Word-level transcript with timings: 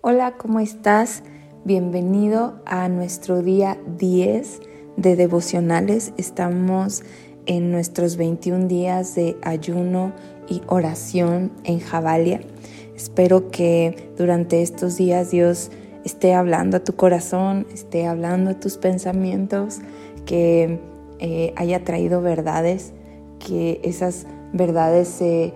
Hola, 0.00 0.36
¿cómo 0.38 0.60
estás? 0.60 1.24
Bienvenido 1.64 2.62
a 2.66 2.88
nuestro 2.88 3.42
día 3.42 3.76
10 3.98 4.60
de 4.96 5.16
devocionales. 5.16 6.12
Estamos 6.16 7.02
en 7.46 7.72
nuestros 7.72 8.16
21 8.16 8.68
días 8.68 9.16
de 9.16 9.36
ayuno 9.42 10.12
y 10.48 10.62
oración 10.68 11.50
en 11.64 11.80
Jabalia. 11.80 12.40
Espero 12.94 13.50
que 13.50 14.12
durante 14.16 14.62
estos 14.62 14.96
días 14.96 15.32
Dios 15.32 15.72
esté 16.04 16.32
hablando 16.32 16.76
a 16.76 16.84
tu 16.84 16.94
corazón, 16.94 17.66
esté 17.74 18.06
hablando 18.06 18.50
a 18.50 18.60
tus 18.60 18.76
pensamientos, 18.76 19.80
que 20.26 20.78
eh, 21.18 21.52
haya 21.56 21.82
traído 21.82 22.22
verdades, 22.22 22.92
que 23.40 23.80
esas 23.82 24.28
verdades 24.52 25.08
se 25.08 25.52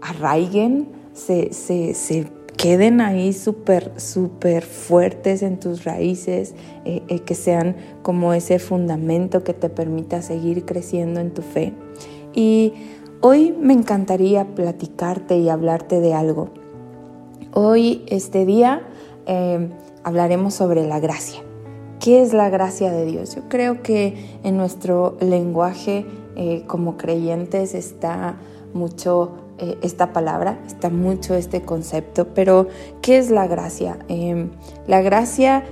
arraiguen, 0.00 0.88
se, 1.12 1.52
se, 1.52 1.92
se 1.92 2.35
queden 2.56 3.00
ahí 3.00 3.32
súper, 3.32 3.92
súper 3.96 4.64
fuertes 4.64 5.42
en 5.42 5.60
tus 5.60 5.84
raíces, 5.84 6.54
eh, 6.84 7.02
eh, 7.08 7.20
que 7.20 7.34
sean 7.34 7.76
como 8.02 8.32
ese 8.32 8.58
fundamento 8.58 9.44
que 9.44 9.54
te 9.54 9.68
permita 9.68 10.22
seguir 10.22 10.64
creciendo 10.64 11.20
en 11.20 11.32
tu 11.32 11.42
fe. 11.42 11.72
Y 12.34 12.72
hoy 13.20 13.54
me 13.58 13.72
encantaría 13.72 14.54
platicarte 14.54 15.38
y 15.38 15.48
hablarte 15.48 16.00
de 16.00 16.14
algo. 16.14 16.50
Hoy, 17.52 18.04
este 18.08 18.44
día, 18.44 18.82
em, 19.26 19.70
hablaremos 20.04 20.54
sobre 20.54 20.86
la 20.86 21.00
gracia. 21.00 21.40
¿Qué 22.00 22.20
es 22.22 22.32
la 22.32 22.50
gracia 22.50 22.92
de 22.92 23.06
Dios? 23.06 23.34
Yo 23.34 23.48
creo 23.48 23.82
que 23.82 24.38
en 24.44 24.56
nuestro 24.56 25.16
lenguaje 25.20 26.04
eh, 26.36 26.64
como 26.66 26.98
creyentes 26.98 27.74
está 27.74 28.36
mucho 28.74 29.45
eh, 29.58 29.78
esta 29.82 30.12
palabra, 30.12 30.58
está 30.66 30.90
mucho 30.90 31.34
este 31.34 31.62
concepto, 31.62 32.28
pero 32.34 32.68
¿qué 33.00 33.18
es 33.18 33.30
la 33.30 33.46
gracia? 33.46 33.98
Em, 34.08 34.50
la 34.86 35.00
gracia 35.00 35.64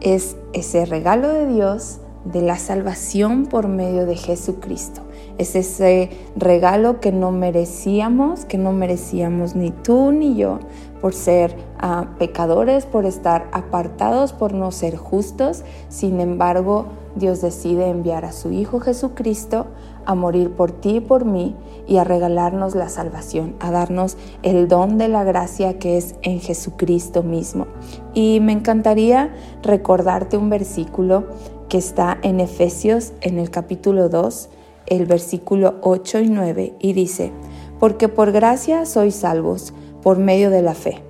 es 0.00 0.36
ese 0.52 0.86
regalo 0.86 1.28
de 1.28 1.46
Dios 1.46 1.98
de 2.24 2.42
la 2.42 2.58
salvación 2.58 3.46
por 3.46 3.68
medio 3.68 4.06
de 4.06 4.16
Jesucristo. 4.16 5.02
Es 5.38 5.54
ese 5.54 6.10
regalo 6.36 7.00
que 7.00 7.12
no 7.12 7.30
merecíamos, 7.30 8.44
que 8.44 8.58
no 8.58 8.72
merecíamos 8.72 9.54
ni 9.54 9.70
tú 9.70 10.10
ni 10.12 10.36
yo, 10.36 10.58
por 11.00 11.14
ser 11.14 11.56
ah, 11.78 12.08
pecadores, 12.18 12.86
por 12.86 13.04
estar 13.04 13.48
apartados, 13.52 14.32
por 14.32 14.52
no 14.52 14.72
ser 14.72 14.96
justos. 14.96 15.64
Sin 15.88 16.20
embargo, 16.20 16.86
Dios 17.18 17.40
decide 17.40 17.88
enviar 17.88 18.24
a 18.24 18.32
su 18.32 18.50
Hijo 18.52 18.80
Jesucristo 18.80 19.66
a 20.06 20.14
morir 20.14 20.50
por 20.50 20.72
ti 20.72 20.96
y 20.96 21.00
por 21.00 21.24
mí 21.24 21.54
y 21.86 21.98
a 21.98 22.04
regalarnos 22.04 22.74
la 22.74 22.88
salvación, 22.88 23.56
a 23.60 23.70
darnos 23.70 24.16
el 24.42 24.68
don 24.68 24.96
de 24.98 25.08
la 25.08 25.24
gracia 25.24 25.78
que 25.78 25.98
es 25.98 26.14
en 26.22 26.40
Jesucristo 26.40 27.22
mismo. 27.22 27.66
Y 28.14 28.40
me 28.40 28.52
encantaría 28.52 29.34
recordarte 29.62 30.36
un 30.36 30.50
versículo 30.50 31.26
que 31.68 31.78
está 31.78 32.18
en 32.22 32.40
Efesios 32.40 33.12
en 33.20 33.38
el 33.38 33.50
capítulo 33.50 34.08
2, 34.08 34.48
el 34.86 35.06
versículo 35.06 35.74
8 35.82 36.20
y 36.20 36.28
9, 36.28 36.74
y 36.78 36.92
dice, 36.94 37.32
porque 37.78 38.08
por 38.08 38.32
gracia 38.32 38.86
sois 38.86 39.14
salvos 39.14 39.74
por 40.02 40.18
medio 40.18 40.50
de 40.50 40.62
la 40.62 40.74
fe. 40.74 41.02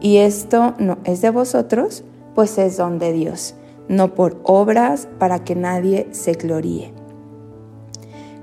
Y 0.00 0.18
esto 0.18 0.74
no 0.78 0.98
es 1.04 1.20
de 1.20 1.30
vosotros, 1.30 2.04
pues 2.34 2.58
es 2.58 2.76
don 2.76 2.98
de 2.98 3.12
Dios, 3.12 3.54
no 3.88 4.14
por 4.14 4.40
obras 4.42 5.08
para 5.18 5.44
que 5.44 5.54
nadie 5.54 6.08
se 6.12 6.32
gloríe. 6.32 6.92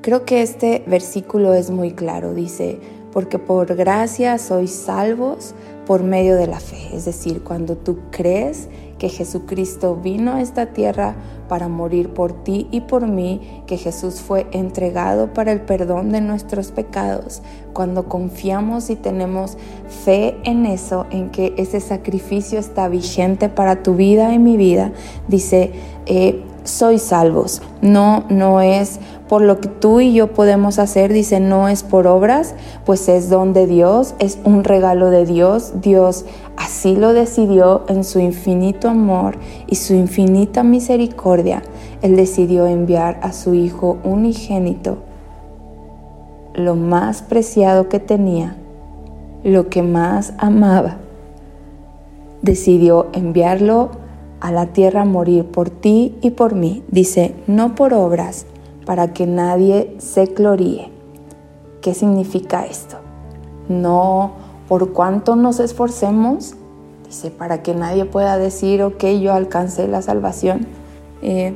Creo 0.01 0.25
que 0.25 0.41
este 0.41 0.83
versículo 0.85 1.53
es 1.53 1.71
muy 1.71 1.91
claro, 1.91 2.33
dice, 2.33 2.79
porque 3.11 3.39
por 3.39 3.75
gracia 3.75 4.37
sois 4.37 4.71
salvos 4.71 5.55
por 5.85 6.03
medio 6.03 6.35
de 6.35 6.47
la 6.47 6.59
fe, 6.59 6.89
es 6.93 7.05
decir, 7.05 7.43
cuando 7.43 7.77
tú 7.77 7.99
crees 8.11 8.67
que 9.03 9.09
Jesucristo 9.09 9.97
vino 9.97 10.31
a 10.31 10.41
esta 10.41 10.67
tierra 10.67 11.17
para 11.49 11.67
morir 11.67 12.13
por 12.13 12.31
ti 12.45 12.69
y 12.71 12.79
por 12.79 13.05
mí, 13.05 13.61
que 13.67 13.75
Jesús 13.75 14.21
fue 14.21 14.47
entregado 14.53 15.33
para 15.33 15.51
el 15.51 15.59
perdón 15.59 16.13
de 16.13 16.21
nuestros 16.21 16.71
pecados. 16.71 17.41
Cuando 17.73 18.07
confiamos 18.07 18.89
y 18.89 18.95
tenemos 18.95 19.57
fe 20.05 20.37
en 20.45 20.65
eso, 20.65 21.05
en 21.09 21.31
que 21.31 21.53
ese 21.57 21.81
sacrificio 21.81 22.59
está 22.59 22.87
vigente 22.87 23.49
para 23.49 23.83
tu 23.83 23.95
vida 23.95 24.33
y 24.33 24.39
mi 24.39 24.55
vida, 24.55 24.93
dice, 25.27 25.73
eh, 26.05 26.41
soy 26.63 26.99
salvos. 26.99 27.61
No, 27.81 28.25
no 28.29 28.61
es 28.61 28.99
por 29.27 29.41
lo 29.41 29.59
que 29.59 29.69
tú 29.69 29.99
y 29.99 30.13
yo 30.13 30.33
podemos 30.33 30.79
hacer, 30.79 31.11
dice, 31.11 31.39
no 31.39 31.67
es 31.67 31.83
por 31.83 32.07
obras, 32.07 32.55
pues 32.85 33.09
es 33.09 33.29
don 33.29 33.53
de 33.53 33.67
Dios, 33.67 34.15
es 34.19 34.37
un 34.43 34.63
regalo 34.63 35.09
de 35.09 35.25
Dios. 35.25 35.73
Dios 35.81 36.25
así 36.57 36.95
lo 36.95 37.13
decidió 37.13 37.83
en 37.87 38.03
su 38.03 38.19
infinito 38.19 38.89
amor 38.89 39.37
y 39.67 39.75
su 39.75 39.93
infinita 39.93 40.63
misericordia. 40.63 41.63
Él 42.01 42.15
decidió 42.15 42.67
enviar 42.67 43.19
a 43.21 43.33
su 43.33 43.53
Hijo 43.53 43.97
unigénito, 44.03 44.99
lo 46.53 46.75
más 46.75 47.21
preciado 47.21 47.89
que 47.89 47.99
tenía, 47.99 48.55
lo 49.43 49.69
que 49.69 49.81
más 49.81 50.33
amaba. 50.37 50.97
Decidió 52.41 53.07
enviarlo 53.13 54.02
a 54.43 54.51
la 54.51 54.67
tierra 54.67 55.05
morir 55.05 55.45
por 55.45 55.69
ti 55.69 56.17
y 56.21 56.31
por 56.31 56.53
mí. 56.53 56.83
Dice, 56.89 57.33
no 57.47 57.75
por 57.75 57.93
obras, 57.93 58.45
para 58.85 59.13
que 59.13 59.25
nadie 59.25 59.95
se 59.99 60.25
gloríe. 60.25 60.91
¿Qué 61.81 61.93
significa 61.93 62.65
esto? 62.65 62.97
No 63.69 64.33
por 64.67 64.91
cuánto 64.91 65.37
nos 65.37 65.61
esforcemos, 65.61 66.55
dice, 67.05 67.31
para 67.31 67.63
que 67.63 67.73
nadie 67.73 68.03
pueda 68.03 68.37
decir, 68.37 68.83
ok, 68.83 69.05
yo 69.21 69.31
alcancé 69.33 69.87
la 69.87 70.01
salvación. 70.01 70.67
Eh, 71.21 71.55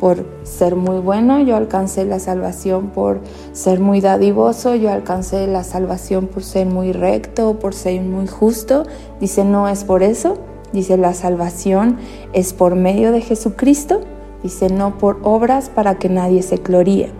por 0.00 0.24
ser 0.42 0.74
muy 0.74 1.00
bueno, 1.00 1.38
yo 1.42 1.54
alcancé 1.54 2.06
la 2.06 2.18
salvación 2.18 2.88
por 2.88 3.20
ser 3.52 3.78
muy 3.78 4.00
dadivoso, 4.00 4.74
yo 4.74 4.90
alcancé 4.90 5.46
la 5.46 5.64
salvación 5.64 6.28
por 6.28 6.42
ser 6.42 6.66
muy 6.66 6.92
recto, 6.92 7.58
por 7.58 7.74
ser 7.74 8.00
muy 8.00 8.26
justo. 8.26 8.84
Dice, 9.20 9.44
no 9.44 9.68
es 9.68 9.84
por 9.84 10.02
eso, 10.02 10.38
dice, 10.72 10.96
la 10.96 11.14
salvación 11.14 11.98
es 12.32 12.52
por 12.52 12.74
medio 12.74 13.12
de 13.12 13.20
Jesucristo 13.20 14.00
Dice, 14.42 14.70
no 14.70 14.98
por 14.98 15.20
obras 15.22 15.68
para 15.68 15.98
que 15.98 16.08
nadie 16.08 16.42
se 16.42 16.56
gloríe. 16.56 17.10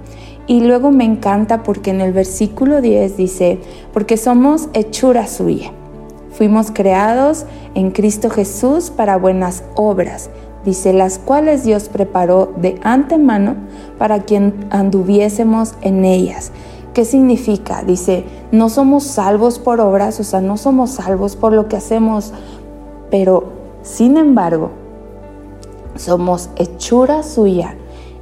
Y 0.49 0.61
luego 0.61 0.91
me 0.91 1.05
encanta 1.05 1.63
porque 1.63 1.91
en 1.91 2.01
el 2.01 2.13
versículo 2.13 2.81
10 2.81 3.17
dice, 3.17 3.61
porque 3.93 4.17
somos 4.17 4.69
hechura 4.75 5.29
suya. 5.29 5.71
Fuimos 6.33 6.73
creados 6.73 7.47
en 7.75 7.93
Cristo 7.93 8.29
Jesús 8.29 8.91
para 8.91 9.17
buenas 9.17 9.63
obras, 9.77 10.31
dice, 10.65 10.93
las 10.93 11.19
cuales 11.19 11.63
Dios 11.63 11.89
preparó 11.89 12.53
de 12.57 12.81
antemano 12.83 13.55
para 13.99 14.21
que 14.21 14.53
anduviésemos 14.71 15.75
en 15.83 16.05
ellas. 16.05 16.51
¿Qué 16.95 17.05
significa? 17.05 17.83
Dice, 17.85 18.25
no 18.51 18.69
somos 18.69 19.05
salvos 19.05 19.59
por 19.59 19.81
obras, 19.81 20.19
o 20.21 20.25
sea, 20.25 20.41
no 20.41 20.57
somos 20.57 20.91
salvos 20.91 21.37
por 21.37 21.53
lo 21.53 21.69
que 21.69 21.77
hacemos, 21.77 22.33
pero 23.13 23.45
sin 23.83 24.17
embargo, 24.17 24.71
somos 25.97 26.49
hechura 26.57 27.23
suya 27.23 27.77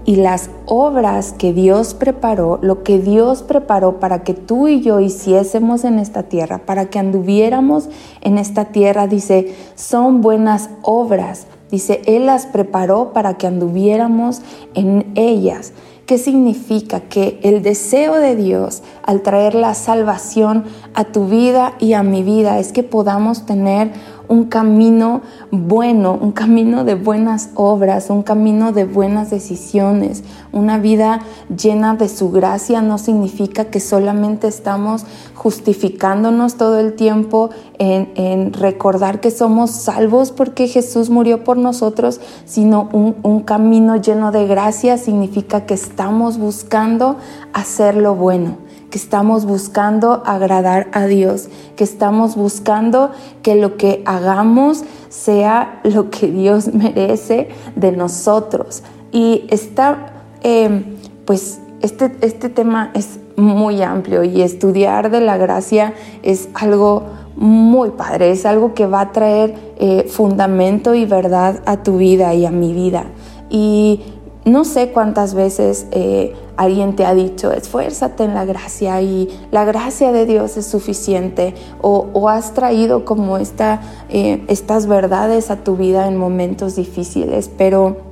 y 0.04 0.16
las 0.16 0.50
obras 0.66 1.32
que 1.32 1.52
Dios 1.52 1.94
preparó, 1.94 2.58
lo 2.60 2.82
que 2.82 2.98
Dios 2.98 3.44
preparó 3.44 4.00
para 4.00 4.24
que 4.24 4.34
tú 4.34 4.66
y 4.66 4.80
yo 4.80 4.98
hiciésemos 4.98 5.84
en 5.84 6.00
esta 6.00 6.24
tierra, 6.24 6.58
para 6.66 6.86
que 6.86 6.98
anduviéramos 6.98 7.88
en 8.20 8.36
esta 8.36 8.64
tierra, 8.66 9.06
dice, 9.06 9.54
son 9.76 10.22
buenas 10.22 10.70
obras. 10.82 11.46
Dice, 11.70 12.02
Él 12.06 12.26
las 12.26 12.46
preparó 12.46 13.12
para 13.12 13.34
que 13.34 13.46
anduviéramos 13.46 14.42
en 14.74 15.12
ellas. 15.14 15.72
¿Qué 16.10 16.18
significa? 16.18 16.98
Que 16.98 17.38
el 17.44 17.62
deseo 17.62 18.16
de 18.16 18.34
Dios 18.34 18.82
al 19.04 19.22
traer 19.22 19.54
la 19.54 19.74
salvación 19.74 20.64
a 20.94 21.04
tu 21.04 21.26
vida 21.26 21.74
y 21.78 21.92
a 21.92 22.02
mi 22.02 22.24
vida 22.24 22.58
es 22.58 22.72
que 22.72 22.82
podamos 22.82 23.46
tener 23.46 23.92
un 24.30 24.44
camino 24.44 25.22
bueno, 25.50 26.16
un 26.18 26.30
camino 26.30 26.84
de 26.84 26.94
buenas 26.94 27.50
obras, 27.56 28.10
un 28.10 28.22
camino 28.22 28.70
de 28.70 28.84
buenas 28.84 29.28
decisiones. 29.28 30.22
Una 30.52 30.78
vida 30.78 31.22
llena 31.54 31.96
de 31.96 32.08
su 32.08 32.30
gracia 32.30 32.80
no 32.80 32.96
significa 32.96 33.64
que 33.64 33.80
solamente 33.80 34.46
estamos 34.46 35.04
justificándonos 35.34 36.54
todo 36.54 36.78
el 36.78 36.94
tiempo 36.94 37.50
en, 37.78 38.52
recordar 38.52 39.20
que 39.20 39.32
somos 39.32 39.72
salvos 39.72 40.30
porque 40.30 40.68
Jesús 40.68 41.10
murió 41.10 41.42
por 41.42 41.56
nosotros, 41.56 42.20
sino 42.44 42.88
un, 42.92 43.16
un 43.24 43.40
camino 43.40 43.96
lleno 43.96 44.30
de 44.30 44.46
gracia 44.46 44.96
significa 44.96 45.66
que 45.66 45.74
estamos 45.74 46.38
buscando 46.38 47.16
hacer 47.52 47.96
lo 47.96 48.14
bueno 48.14 48.69
que 48.90 48.98
estamos 48.98 49.44
buscando 49.44 50.22
agradar 50.26 50.88
a 50.92 51.06
Dios, 51.06 51.48
que 51.76 51.84
estamos 51.84 52.36
buscando 52.36 53.12
que 53.42 53.54
lo 53.54 53.76
que 53.76 54.02
hagamos 54.04 54.84
sea 55.08 55.80
lo 55.84 56.10
que 56.10 56.28
Dios 56.28 56.68
merece 56.74 57.48
de 57.76 57.92
nosotros. 57.92 58.82
Y 59.12 59.46
está, 59.48 60.24
em, 60.42 60.96
pues 61.24 61.60
este, 61.80 62.16
este 62.20 62.48
tema 62.48 62.90
es 62.94 63.18
muy 63.36 63.82
amplio 63.82 64.22
y 64.22 64.42
estudiar 64.42 65.10
de 65.10 65.20
la 65.20 65.38
gracia 65.38 65.94
es 66.22 66.48
algo 66.54 67.04
muy 67.36 67.90
padre, 67.90 68.30
es 68.30 68.44
algo 68.44 68.74
que 68.74 68.86
va 68.86 69.00
a 69.00 69.12
traer 69.12 69.54
eh, 69.78 70.06
fundamento 70.08 70.94
y 70.94 71.06
verdad 71.06 71.62
a 71.64 71.82
tu 71.82 71.96
vida 71.96 72.34
y 72.34 72.44
a 72.44 72.50
mi 72.50 72.74
vida. 72.74 73.06
Y 73.48 74.02
no 74.44 74.64
sé 74.64 74.90
cuántas 74.90 75.34
veces 75.34 75.86
eh, 75.90 76.34
alguien 76.56 76.96
te 76.96 77.04
ha 77.04 77.14
dicho, 77.14 77.52
esfuérzate 77.52 78.24
en 78.24 78.34
la 78.34 78.44
gracia 78.44 79.00
y 79.02 79.28
la 79.50 79.64
gracia 79.64 80.12
de 80.12 80.26
Dios 80.26 80.56
es 80.56 80.66
suficiente, 80.66 81.54
o, 81.82 82.28
has 82.28 82.54
traído 82.54 83.04
como 83.04 83.36
esta, 83.36 83.80
eh, 84.08 84.42
estas 84.48 84.86
verdades 84.86 85.50
a 85.50 85.56
tu 85.56 85.76
vida 85.76 86.08
en 86.08 86.16
momentos 86.16 86.76
difíciles, 86.76 87.50
pero 87.56 88.08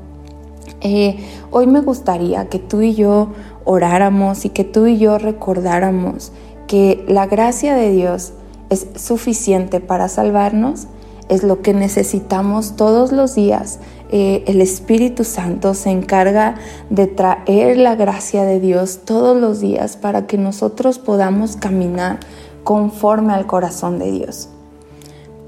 hoy 1.50 1.66
me 1.66 1.80
gustaría 1.80 2.48
que 2.48 2.58
tú 2.58 2.82
y 2.82 2.94
yo 2.94 3.28
oráramos 3.64 4.44
y 4.44 4.50
que 4.50 4.64
tú 4.64 4.86
y 4.86 4.98
yo 4.98 5.19
recordáramos 5.19 6.32
que 6.66 7.04
la 7.08 7.26
gracia 7.26 7.75
de 7.75 7.90
Dios 7.90 8.32
es 8.70 8.86
suficiente 8.94 9.80
para 9.80 10.08
salvarnos, 10.08 10.86
es 11.28 11.42
lo 11.42 11.60
que 11.60 11.75
necesitamos 11.75 12.76
todos 12.76 13.12
los 13.12 13.34
días. 13.34 13.80
Eh, 14.10 14.44
el 14.46 14.60
Espíritu 14.60 15.25
Santo 15.25 15.75
se 15.75 15.90
encarga 15.90 16.54
de 16.88 17.06
traer 17.06 17.76
la 17.76 17.94
gracia 17.94 18.44
de 18.44 18.58
Dios 18.58 19.00
todos 19.04 19.36
los 19.36 19.60
días 19.60 19.96
para 19.96 20.26
que 20.26 20.38
nosotros 20.38 20.98
podamos 20.98 21.56
caminar 21.56 22.19
conforme 22.64 23.34
al 23.34 23.46
corazón 23.46 23.98
de 23.98 24.10
Dios. 24.10 24.48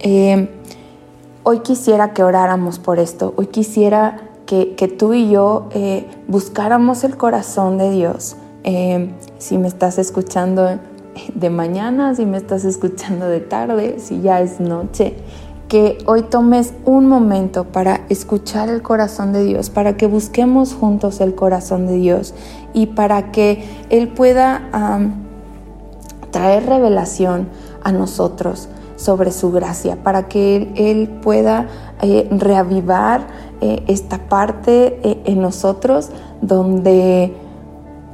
Eh, 0.00 0.48
hoy 1.42 1.60
quisiera 1.60 2.12
que 2.12 2.22
oráramos 2.22 2.78
por 2.78 2.98
esto, 2.98 3.32
hoy 3.36 3.46
quisiera 3.46 4.26
que, 4.46 4.74
tú 4.98 5.14
y 5.14 5.30
yo 5.30 5.68
eh, 5.70 6.06
buscáramos 6.26 7.04
el 7.04 7.16
corazón 7.16 7.78
de 7.78 7.90
Dios. 7.90 8.36
si 9.38 9.58
me 9.58 9.68
estás 9.68 9.96
escuchando 9.98 10.80
de 11.34 11.50
mañana, 11.50 12.14
si 12.14 12.26
me 12.26 12.36
estás 12.36 12.64
escuchando 12.64 13.26
de 13.26 13.40
tarde, 13.40 14.00
si 14.00 14.20
ya 14.20 14.40
es 14.40 14.60
noche, 14.60 15.14
que 15.70 15.98
hoy 16.04 16.22
tomes 16.22 16.74
un 16.84 17.06
momento 17.06 17.62
para 17.62 18.00
escuchar 18.08 18.68
el 18.68 18.82
corazón 18.82 19.32
de 19.32 19.44
Dios, 19.44 19.70
para 19.70 19.96
que 19.96 20.08
busquemos 20.08 20.74
juntos 20.74 21.20
el 21.20 21.36
corazón 21.36 21.86
de 21.86 21.94
Dios 21.94 22.34
y 22.74 22.86
para 22.86 23.30
que 23.30 23.64
Él 23.88 24.08
pueda 24.08 24.62
traer 26.32 26.66
revelación 26.66 27.48
a 27.84 27.92
nosotros 27.92 28.68
sobre 28.96 29.30
su 29.30 29.52
gracia, 29.52 30.02
para 30.02 30.26
que 30.26 30.72
Él, 30.74 31.08
pueda 31.22 31.68
eh, 32.02 32.26
reavivar 32.32 33.28
eh, 33.60 33.84
esta 33.86 34.18
parte 34.28 34.98
eh, 35.04 35.22
en 35.24 35.40
nosotros 35.40 36.10
donde 36.42 37.32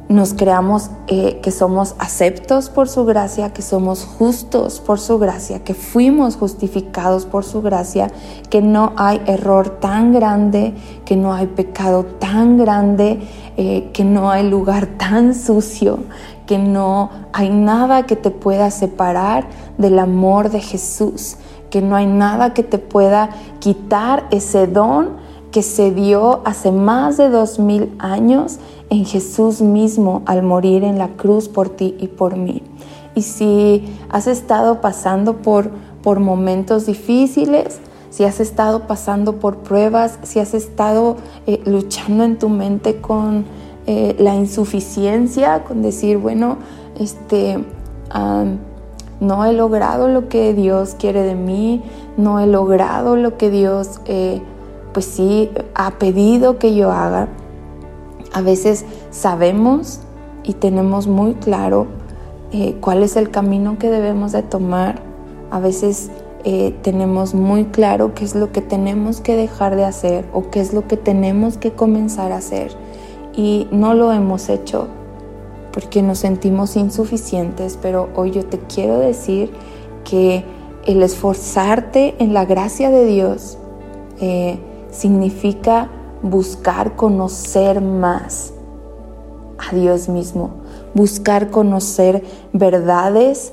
nos 0.08 0.34
creamos 0.34 0.90
eh, 1.08 1.40
que 1.42 1.50
somos 1.50 1.96
aceptos 1.98 2.68
por 2.68 2.88
su 2.88 3.04
gracia, 3.04 3.52
que 3.52 3.62
somos 3.62 4.04
justos 4.04 4.78
por 4.80 5.00
su 5.00 5.18
gracia, 5.18 5.64
que 5.64 5.74
fuimos 5.74 6.36
justificados 6.36 7.26
por 7.26 7.44
su 7.44 7.60
gracia, 7.60 8.10
que 8.48 8.62
no 8.62 8.92
hay 8.96 9.20
error 9.26 9.68
tan 9.80 10.12
grande, 10.12 10.74
que 11.04 11.16
no 11.16 11.34
hay 11.34 11.46
pecado 11.46 12.04
tan 12.04 12.56
grande, 12.56 13.18
eh, 13.56 13.90
que 13.92 14.04
no 14.04 14.30
hay 14.30 14.48
lugar 14.48 14.86
tan 14.86 15.34
sucio, 15.34 15.98
que 16.46 16.58
no 16.58 17.10
hay 17.32 17.50
nada 17.50 18.04
que 18.06 18.14
te 18.14 18.30
pueda 18.30 18.70
separar 18.70 19.48
del 19.76 19.98
amor 19.98 20.50
de 20.50 20.60
Jesús, 20.60 21.36
que 21.68 21.82
no 21.82 21.96
hay 21.96 22.06
nada 22.06 22.54
que 22.54 22.62
te 22.62 22.78
pueda 22.78 23.30
quitar 23.58 24.28
ese 24.30 24.68
don 24.68 25.25
que 25.50 25.62
se 25.62 25.90
dio 25.92 26.40
hace 26.44 26.72
más 26.72 27.16
de 27.16 27.30
dos 27.30 27.58
mil 27.58 27.94
años 27.98 28.58
en 28.90 29.04
Jesús 29.04 29.60
mismo 29.60 30.22
al 30.26 30.42
morir 30.42 30.84
en 30.84 30.98
la 30.98 31.08
cruz 31.08 31.48
por 31.48 31.68
ti 31.68 31.96
y 31.98 32.08
por 32.08 32.36
mí. 32.36 32.62
Y 33.14 33.22
si 33.22 33.84
has 34.10 34.26
estado 34.26 34.80
pasando 34.80 35.38
por, 35.38 35.70
por 36.02 36.20
momentos 36.20 36.86
difíciles, 36.86 37.80
si 38.10 38.24
has 38.24 38.40
estado 38.40 38.86
pasando 38.86 39.36
por 39.36 39.58
pruebas, 39.58 40.18
si 40.22 40.38
has 40.38 40.54
estado 40.54 41.16
eh, 41.46 41.60
luchando 41.64 42.24
en 42.24 42.38
tu 42.38 42.48
mente 42.48 43.00
con 43.00 43.44
eh, 43.86 44.16
la 44.18 44.34
insuficiencia, 44.34 45.64
con 45.64 45.82
decir, 45.82 46.18
bueno, 46.18 46.56
este, 46.98 47.58
no 49.20 49.44
he 49.44 49.52
logrado 49.52 50.08
lo 50.08 50.28
que 50.28 50.54
Dios 50.54 50.96
quiere 50.98 51.22
de 51.22 51.34
mí, 51.34 51.82
no 52.16 52.40
he 52.40 52.46
logrado 52.46 53.16
lo 53.16 53.36
que 53.36 53.50
Dios, 53.50 54.00
eh, 54.06 54.42
pues 54.96 55.04
sí, 55.04 55.50
ha 55.74 55.98
pedido 55.98 56.58
que 56.58 56.74
yo 56.74 56.90
haga 56.90 57.28
a 58.32 58.40
veces 58.40 58.86
sabemos 59.10 60.00
y 60.42 60.54
tenemos 60.54 61.06
muy 61.06 61.34
claro 61.34 61.86
eh, 62.50 62.76
cuál 62.80 63.02
es 63.02 63.16
el 63.16 63.30
camino 63.30 63.78
que 63.78 63.90
debemos 63.90 64.32
de 64.32 64.42
tomar. 64.42 65.02
A 65.50 65.60
veces 65.60 66.10
eh, 66.44 66.74
tenemos 66.80 67.34
muy 67.34 67.66
claro 67.66 68.14
qué 68.14 68.24
es 68.24 68.34
lo 68.34 68.52
que 68.52 68.62
tenemos 68.62 69.20
que 69.20 69.36
dejar 69.36 69.76
de 69.76 69.84
hacer 69.84 70.24
o 70.32 70.48
qué 70.50 70.60
es 70.60 70.72
lo 70.72 70.88
que 70.88 70.96
tenemos 70.96 71.58
que 71.58 71.72
comenzar 71.72 72.32
a 72.32 72.36
hacer. 72.36 72.72
Y 73.34 73.68
no 73.70 73.92
lo 73.92 74.14
hemos 74.14 74.48
hecho 74.48 74.88
porque 75.74 76.00
nos 76.00 76.20
sentimos 76.20 76.74
insuficientes, 76.74 77.78
pero 77.82 78.08
hoy 78.14 78.30
yo 78.30 78.46
te 78.46 78.60
quiero 78.60 78.98
decir 78.98 79.52
que 80.04 80.42
el 80.86 81.02
esforzarte 81.02 82.14
en 82.18 82.32
la 82.32 82.46
gracia 82.46 82.88
de 82.88 83.04
Dios 83.04 83.58
eh, 84.20 84.58
significa 84.96 85.88
buscar 86.22 86.96
conocer 86.96 87.80
más 87.80 88.52
a 89.58 89.74
Dios 89.74 90.08
mismo, 90.08 90.50
buscar 90.94 91.50
conocer 91.50 92.24
verdades 92.52 93.52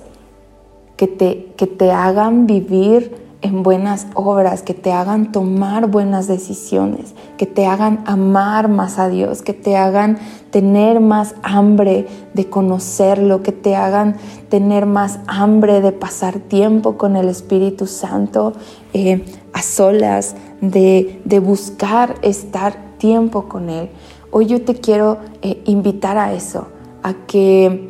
que 0.98 1.08
te, 1.08 1.54
que 1.58 1.68
te 1.68 1.92
hagan 1.92 2.48
vivir 2.48 3.24
en 3.44 3.62
buenas 3.62 4.08
obras, 4.14 4.62
que 4.62 4.74
te 4.74 4.94
hagan 4.94 5.34
tomar 5.34 5.88
buenas 5.88 6.28
decisiones, 6.28 7.14
que 7.38 7.46
te 7.46 7.66
hagan 7.66 8.02
amar 8.06 8.70
más 8.70 9.00
a 9.00 9.10
Dios, 9.10 9.42
que 9.42 9.54
te 9.54 9.76
hagan 9.76 10.18
tener 10.50 11.02
más 11.02 11.36
hambre 11.44 12.08
de 12.34 12.50
conocerlo, 12.50 13.44
que 13.44 13.52
te 13.52 13.76
hagan 13.76 14.16
tener 14.48 14.86
más 14.86 15.20
hambre 15.28 15.82
de 15.82 15.92
pasar 15.92 16.40
tiempo 16.40 16.98
con 16.98 17.18
el 17.18 17.28
Espíritu 17.28 17.86
Santo 17.86 18.54
eh, 18.94 19.26
a 19.54 19.62
solas, 19.62 20.36
de, 20.62 21.22
buscar 21.44 22.16
estar 22.22 22.98
tiempo 22.98 23.48
con 23.48 23.70
Él. 23.70 23.90
Hoy 24.32 24.48
yo 24.48 24.64
te 24.64 24.76
quiero 24.76 25.20
eh, 25.42 25.62
invitar 25.66 26.18
a 26.18 26.34
eso, 26.34 26.68
a 27.04 27.14
que 27.28 27.90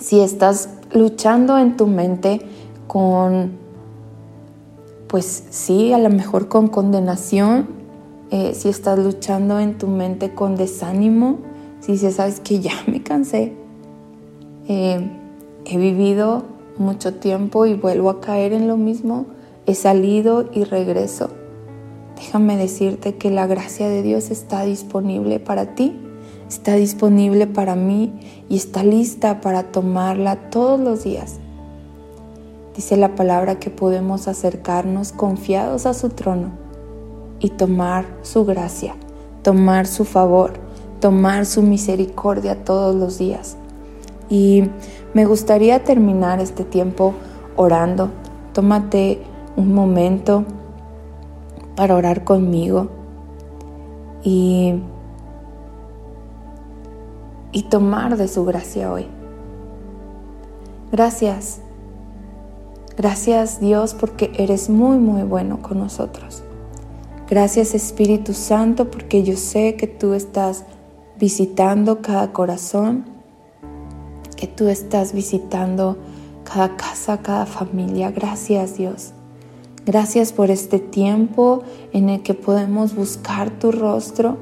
si 0.00 0.20
estás 0.20 0.70
luchando 0.92 1.58
en 1.58 1.76
tu 1.76 1.86
mente 1.86 2.40
con 2.86 3.66
pues 5.06 5.44
sí, 5.50 5.92
a 5.92 5.98
lo 5.98 6.10
mejor 6.10 6.48
con 6.48 6.68
condenación, 6.68 7.68
eh, 8.30 8.52
si 8.54 8.68
estás 8.68 8.98
luchando 8.98 9.60
en 9.60 9.78
tu 9.78 9.86
mente 9.86 10.34
con 10.34 10.56
desánimo, 10.56 11.38
si 11.80 11.92
dices, 11.92 12.16
sabes 12.16 12.40
que 12.40 12.60
ya 12.60 12.72
me 12.86 13.02
cansé, 13.02 13.52
eh, 14.68 15.08
he 15.64 15.78
vivido 15.78 16.42
mucho 16.78 17.14
tiempo 17.14 17.66
y 17.66 17.74
vuelvo 17.74 18.10
a 18.10 18.20
caer 18.20 18.52
en 18.52 18.66
lo 18.66 18.76
mismo, 18.76 19.26
he 19.66 19.74
salido 19.74 20.48
y 20.52 20.64
regreso. 20.64 21.30
Déjame 22.16 22.56
decirte 22.56 23.16
que 23.16 23.30
la 23.30 23.46
gracia 23.46 23.88
de 23.88 24.02
Dios 24.02 24.30
está 24.30 24.62
disponible 24.64 25.38
para 25.38 25.74
ti, 25.74 25.94
está 26.48 26.74
disponible 26.76 27.46
para 27.46 27.74
mí 27.74 28.18
y 28.48 28.56
está 28.56 28.82
lista 28.82 29.40
para 29.40 29.64
tomarla 29.64 30.50
todos 30.50 30.80
los 30.80 31.04
días. 31.04 31.40
Dice 32.74 32.96
la 32.96 33.14
palabra 33.14 33.58
que 33.58 33.70
podemos 33.70 34.28
acercarnos 34.28 35.12
confiados 35.12 35.86
a 35.86 35.94
su 35.94 36.10
trono 36.10 36.50
y 37.40 37.50
tomar 37.50 38.06
su 38.22 38.44
gracia, 38.44 38.94
tomar 39.42 39.86
su 39.86 40.04
favor, 40.04 40.54
tomar 41.00 41.46
su 41.46 41.62
misericordia 41.62 42.64
todos 42.64 42.94
los 42.94 43.18
días. 43.18 43.56
Y 44.28 44.64
me 45.14 45.24
gustaría 45.24 45.84
terminar 45.84 46.40
este 46.40 46.64
tiempo 46.64 47.14
orando. 47.56 48.10
Tómate 48.52 49.22
un 49.56 49.74
momento 49.74 50.44
para 51.74 51.94
orar 51.94 52.24
conmigo 52.24 52.88
y, 54.22 54.74
y 57.52 57.62
tomar 57.64 58.16
de 58.16 58.28
su 58.28 58.44
gracia 58.44 58.92
hoy. 58.92 59.06
Gracias 60.92 61.60
Gracias 62.96 63.60
Dios 63.60 63.92
porque 63.92 64.32
eres 64.38 64.70
muy, 64.70 64.96
muy 64.96 65.22
bueno 65.22 65.60
con 65.60 65.78
nosotros. 65.78 66.42
Gracias 67.28 67.74
Espíritu 67.74 68.32
Santo 68.32 68.90
porque 68.90 69.22
yo 69.22 69.36
sé 69.36 69.76
que 69.76 69.86
tú 69.86 70.14
estás 70.14 70.64
visitando 71.18 72.00
cada 72.00 72.32
corazón, 72.32 73.04
que 74.34 74.46
tú 74.46 74.68
estás 74.68 75.12
visitando 75.12 75.98
cada 76.44 76.76
casa, 76.76 77.18
cada 77.18 77.44
familia. 77.44 78.10
Gracias 78.10 78.78
Dios. 78.78 79.12
Gracias 79.86 80.32
por 80.32 80.50
este 80.50 80.80
tiempo 80.80 81.62
en 81.92 82.08
el 82.08 82.24
que 82.24 82.34
podemos 82.34 82.96
buscar 82.96 83.50
tu 83.50 83.70
rostro, 83.70 84.36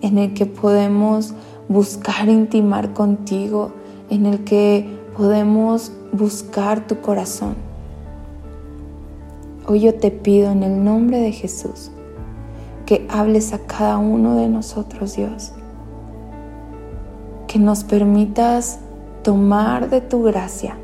en 0.00 0.18
el 0.18 0.34
que 0.34 0.46
podemos 0.46 1.32
buscar 1.68 2.28
intimar 2.28 2.92
contigo, 2.92 3.70
en 4.10 4.26
el 4.26 4.42
que 4.42 4.84
podemos 5.16 5.92
buscar 6.10 6.88
tu 6.88 7.00
corazón. 7.00 7.54
Hoy 9.68 9.78
yo 9.78 9.94
te 9.94 10.10
pido 10.10 10.50
en 10.50 10.64
el 10.64 10.82
nombre 10.82 11.18
de 11.20 11.30
Jesús 11.30 11.92
que 12.84 13.06
hables 13.08 13.52
a 13.52 13.60
cada 13.60 13.98
uno 13.98 14.34
de 14.34 14.48
nosotros, 14.48 15.14
Dios. 15.14 15.52
Que 17.46 17.60
nos 17.60 17.84
permitas 17.84 18.80
tomar 19.22 19.88
de 19.88 20.00
tu 20.00 20.24
gracia 20.24 20.76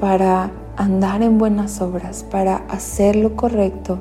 para 0.00 0.50
andar 0.78 1.22
en 1.22 1.38
buenas 1.38 1.80
obras, 1.80 2.22
para 2.22 2.58
hacer 2.68 3.16
lo 3.16 3.34
correcto, 3.34 3.98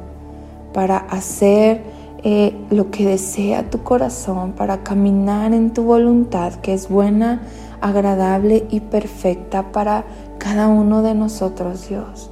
para 0.74 0.98
hacer 0.98 1.82
eh, 2.24 2.56
lo 2.70 2.92
que 2.92 3.08
desea 3.08 3.70
tu 3.70 3.82
corazón, 3.82 4.52
para 4.52 4.84
caminar 4.84 5.54
en 5.54 5.74
tu 5.74 5.84
voluntad, 5.84 6.54
que 6.54 6.76
es 6.76 6.88
buena, 6.88 7.42
agradable 7.82 8.68
y 8.70 8.82
perfecta 8.82 9.72
para 9.72 10.06
cada 10.38 10.68
uno 10.68 11.02
de 11.02 11.16
nosotros, 11.16 11.90
Dios. 11.90 12.30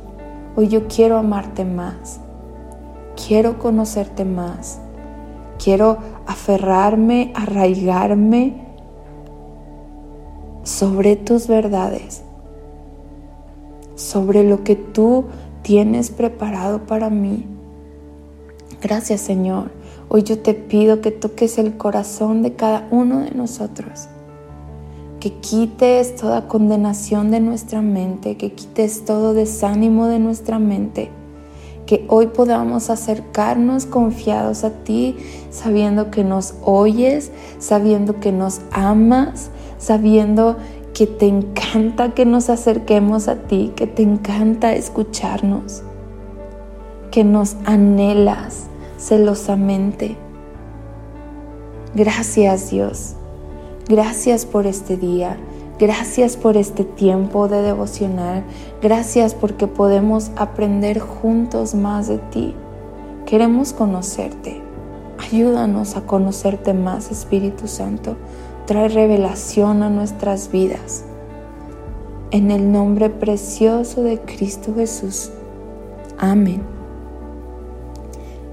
Hoy 0.55 0.67
yo 0.67 0.87
quiero 0.87 1.17
amarte 1.17 1.65
más, 1.65 2.19
quiero 3.27 3.57
conocerte 3.57 4.25
más, 4.25 4.79
quiero 5.61 5.97
aferrarme, 6.27 7.33
arraigarme 7.35 8.63
sobre 10.61 11.15
tus 11.15 11.47
verdades, 11.47 12.23
sobre 13.95 14.43
lo 14.43 14.63
que 14.63 14.75
tú 14.75 15.25
tienes 15.61 16.11
preparado 16.11 16.85
para 16.85 17.09
mí. 17.09 17.45
Gracias 18.81 19.21
Señor. 19.21 19.71
Hoy 20.09 20.23
yo 20.23 20.39
te 20.39 20.53
pido 20.53 21.01
que 21.01 21.11
toques 21.11 21.57
el 21.57 21.77
corazón 21.77 22.43
de 22.43 22.53
cada 22.53 22.87
uno 22.91 23.21
de 23.21 23.31
nosotros 23.31 24.07
que 25.25 25.33
quites 25.33 26.15
toda 26.17 26.47
condenación 26.47 27.31
de 27.31 27.39
nuestra 27.39 27.81
mente, 27.81 28.37
que 28.37 28.51
quites 28.53 29.05
todo 29.05 29.33
desánimo 29.33 30.05
de 30.05 30.19
nuestra 30.19 30.59
mente, 30.59 31.09
que 31.87 32.05
hoy 32.09 32.27
podamos 32.27 32.91
acercarnos 32.91 33.87
confiados 33.87 34.63
a 34.63 34.69
ti, 34.83 35.15
sabiendo 35.49 36.11
que 36.11 36.23
nos 36.23 36.53
oyes, 36.63 37.31
sabiendo 37.57 38.19
que 38.19 38.31
nos 38.31 38.61
amas, 38.69 39.49
sabiendo 39.79 40.57
que 40.95 41.07
te 41.07 41.27
encanta 41.27 42.13
que 42.13 42.25
nos 42.25 42.49
acerquemos 42.49 43.27
a 43.27 43.35
ti, 43.35 43.73
que 43.75 43.85
te 43.85 44.01
encanta 44.01 44.73
escucharnos, 44.73 45.83
que 47.11 47.25
nos 47.25 47.57
anhelas 47.65 48.67
celosamente. 48.97 50.15
Gracias 51.95 52.71
Dios. 52.71 53.15
Gracias 53.89 54.45
por 54.45 54.67
este 54.67 54.95
día. 54.95 55.37
Gracias 55.77 56.37
por 56.37 56.55
este 56.55 56.85
tiempo 56.85 57.49
de 57.49 57.61
devocional. 57.61 58.45
Gracias 58.81 59.35
porque 59.35 59.67
podemos 59.67 60.31
aprender 60.37 60.99
juntos 60.99 61.75
más 61.75 62.07
de 62.07 62.19
ti. 62.19 62.55
Queremos 63.25 63.73
conocerte. 63.73 64.61
Ayúdanos 65.17 65.97
a 65.97 66.05
conocerte 66.05 66.73
más, 66.73 67.11
Espíritu 67.11 67.67
Santo. 67.67 68.15
Trae 68.65 68.87
revelación 68.87 69.83
a 69.83 69.89
nuestras 69.89 70.51
vidas. 70.51 71.05
En 72.31 72.49
el 72.49 72.71
nombre 72.71 73.11
precioso 73.11 74.01
de 74.01 74.19
Cristo 74.19 74.73
Jesús. 74.75 75.29
Amén. 76.17 76.63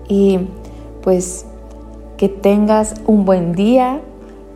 Y 0.09 0.39
pues 1.03 1.47
que 2.19 2.29
tengas 2.29 2.97
un 3.07 3.25
buen 3.25 3.55
día 3.55 4.03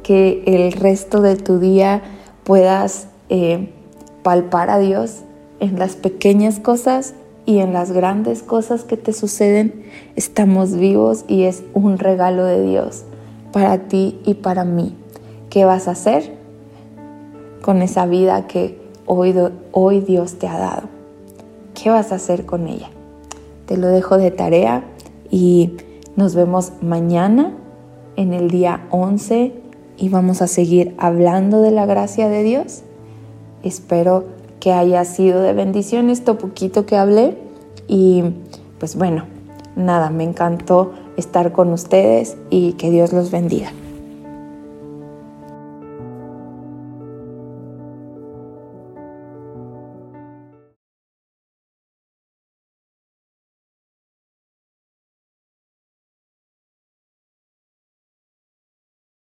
que 0.03 0.43
el 0.47 0.73
resto 0.73 1.23
de 1.23 1.37
tu 1.37 1.59
día 1.59 2.03
puedas 2.45 3.09
eh, 3.31 3.71
palpar 4.23 4.69
a 4.69 4.79
Dios 4.79 5.23
en 5.59 5.79
las 5.79 5.97
pequeñas 5.97 6.61
cosas 6.61 7.15
y 7.47 7.61
en 7.61 7.73
las 7.73 7.93
grandes 7.93 8.43
cosas 8.43 8.85
que 8.85 8.99
te 8.99 9.15
suceden. 9.15 9.85
Estamos 10.17 10.77
vivos 10.77 11.25
y 11.29 11.45
es 11.45 11.65
un 11.73 11.97
regalo 11.97 12.45
de 12.45 12.63
Dios 12.63 13.05
para 13.53 13.89
ti 13.89 14.21
y 14.27 14.35
para 14.35 14.65
mí. 14.65 14.95
¿Qué 15.57 15.65
vas 15.65 15.89
a 15.89 15.93
hacer 15.93 16.35
con 17.63 17.81
esa 17.81 18.05
vida 18.05 18.47
que 18.47 18.79
hoy, 19.07 19.35
hoy 19.73 20.01
Dios 20.01 20.35
te 20.35 20.49
ha 20.49 20.59
dado? 20.59 20.83
¿Qué 21.73 21.89
vas 21.89 22.13
a 22.13 22.17
hacer 22.17 22.45
con 22.45 22.69
ella? 22.69 22.91
Te 23.65 23.79
lo 23.79 23.87
dejo 23.87 24.19
de 24.19 24.31
tarea 24.31 24.85
y 25.31 25.73
nos 26.15 26.35
vemos 26.35 26.73
mañana 26.83 27.55
en 28.17 28.35
el 28.35 28.51
día 28.51 28.87
11 28.91 29.55
y 29.97 30.11
vamos 30.11 30.43
a 30.43 30.47
seguir 30.47 30.95
hablando 30.99 31.63
de 31.63 31.71
la 31.71 31.87
gracia 31.87 32.29
de 32.29 32.43
Dios. 32.43 32.83
Espero 33.63 34.25
que 34.61 34.75
haya 34.75 35.07
sido 35.07 35.41
de 35.41 35.55
bendición 35.55 36.11
esto 36.11 36.37
poquito 36.37 36.85
que 36.85 36.99
hablé 36.99 37.39
y 37.89 38.25
pues 38.79 38.95
bueno, 38.95 39.25
nada, 39.75 40.11
me 40.11 40.25
encantó 40.25 40.93
estar 41.17 41.53
con 41.53 41.73
ustedes 41.73 42.37
y 42.51 42.75
que 42.75 42.91
Dios 42.91 43.15
los 43.15 43.31
bendiga. 43.31 43.73